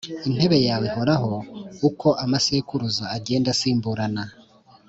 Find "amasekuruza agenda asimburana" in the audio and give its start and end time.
2.23-4.23